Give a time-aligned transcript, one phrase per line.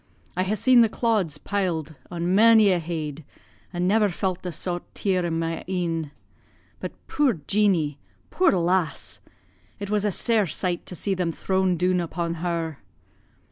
[0.35, 3.23] I ha' seen the clods piled on mony a heid,
[3.71, 6.09] and never felt the saut tear in my e'en.
[6.79, 7.99] But, puir Jeanie!
[8.31, 9.19] puir lass.
[9.77, 12.79] It was a sair sight to see them thrown doon upon her."